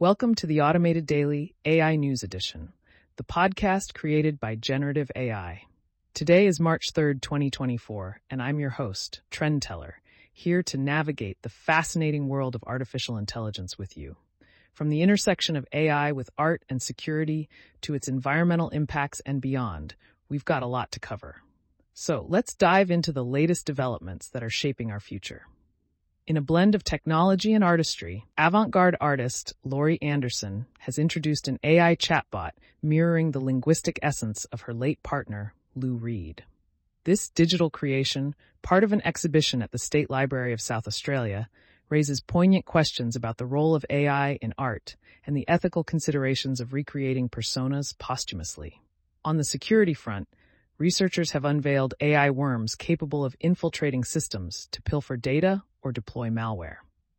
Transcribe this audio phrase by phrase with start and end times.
[0.00, 2.72] Welcome to the Automated Daily AI News Edition,
[3.16, 5.64] the podcast created by Generative AI.
[6.14, 9.94] Today is March 3rd, 2024, and I'm your host, Trendteller,
[10.32, 14.16] here to navigate the fascinating world of artificial intelligence with you.
[14.72, 17.48] From the intersection of AI with art and security
[17.80, 19.96] to its environmental impacts and beyond,
[20.28, 21.42] we've got a lot to cover.
[21.92, 25.48] So let's dive into the latest developments that are shaping our future.
[26.28, 31.58] In a blend of technology and artistry, avant garde artist Laurie Anderson has introduced an
[31.64, 32.50] AI chatbot
[32.82, 36.44] mirroring the linguistic essence of her late partner, Lou Reed.
[37.04, 41.48] This digital creation, part of an exhibition at the State Library of South Australia,
[41.88, 46.74] raises poignant questions about the role of AI in art and the ethical considerations of
[46.74, 48.82] recreating personas posthumously.
[49.24, 50.28] On the security front,
[50.78, 56.76] researchers have unveiled AI worms capable of infiltrating systems to pilfer data or deploy malware.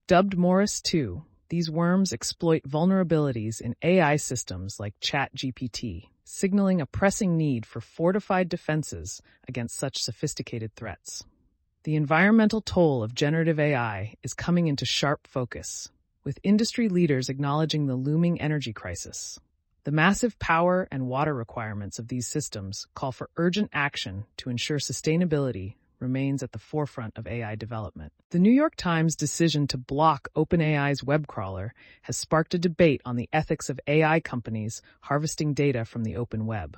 [0.08, 7.36] Dubbed Morris 2, these worms exploit vulnerabilities in AI systems like ChatGPT, signaling a pressing
[7.38, 11.23] need for fortified defenses against such sophisticated threats.
[11.83, 15.89] The environmental toll of generative AI is coming into sharp focus,
[16.23, 19.39] with industry leaders acknowledging the looming energy crisis.
[19.85, 24.77] The massive power and water requirements of these systems call for urgent action to ensure
[24.77, 28.11] sustainability remains at the forefront of AI development.
[28.31, 33.16] The New York Times' decision to block OpenAI's web crawler has sparked a debate on
[33.16, 36.77] the ethics of AI companies harvesting data from the open web.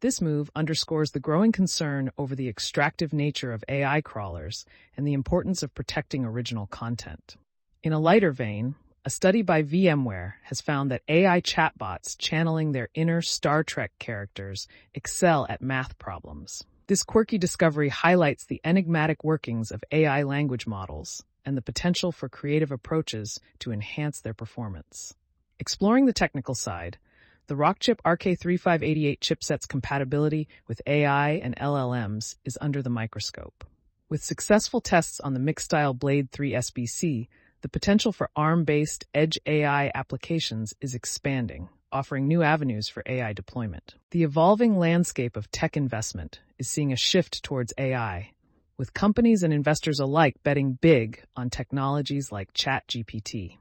[0.00, 4.64] This move underscores the growing concern over the extractive nature of AI crawlers
[4.96, 7.36] and the importance of protecting original content.
[7.82, 12.90] In a lighter vein, a study by VMware has found that AI chatbots channeling their
[12.94, 16.64] inner Star Trek characters excel at math problems.
[16.86, 22.28] This quirky discovery highlights the enigmatic workings of AI language models and the potential for
[22.28, 25.14] creative approaches to enhance their performance.
[25.58, 26.98] Exploring the technical side,
[27.46, 33.64] the Rockchip RK3588 chipset's compatibility with AI and LLMs is under the microscope.
[34.10, 37.28] With successful tests on the Mixtile Blade 3 SBC,
[37.62, 43.96] the potential for ARM-based edge AI applications is expanding, offering new avenues for AI deployment.
[44.12, 48.32] The evolving landscape of tech investment is seeing a shift towards AI,
[48.78, 53.58] with companies and investors alike betting big on technologies like ChatGPT.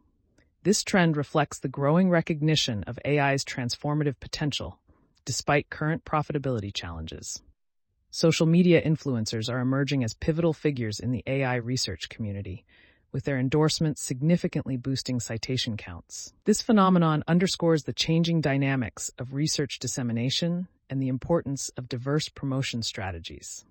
[0.63, 4.79] This trend reflects the growing recognition of AI's transformative potential,
[5.25, 7.41] despite current profitability challenges.
[8.11, 12.65] Social media influencers are emerging as pivotal figures in the AI research community,
[13.11, 16.33] with their endorsements significantly boosting citation counts.
[16.45, 22.81] This phenomenon underscores the changing dynamics of research dissemination and the importance of diverse promotion
[22.81, 23.65] strategies.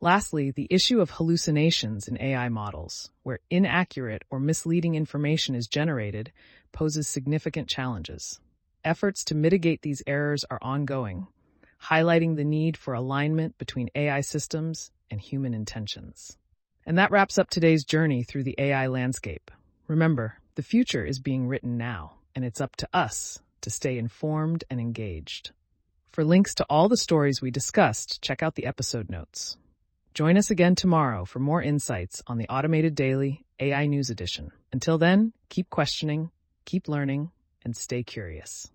[0.00, 6.32] Lastly, the issue of hallucinations in AI models, where inaccurate or misleading information is generated,
[6.70, 8.38] poses significant challenges.
[8.84, 11.26] Efforts to mitigate these errors are ongoing,
[11.82, 16.38] highlighting the need for alignment between AI systems and human intentions.
[16.88, 19.50] And that wraps up today's journey through the AI landscape.
[19.88, 24.64] Remember, the future is being written now, and it's up to us to stay informed
[24.70, 25.50] and engaged.
[26.12, 29.58] For links to all the stories we discussed, check out the episode notes.
[30.14, 34.50] Join us again tomorrow for more insights on the Automated Daily AI News Edition.
[34.72, 36.30] Until then, keep questioning,
[36.64, 37.30] keep learning,
[37.66, 38.70] and stay curious.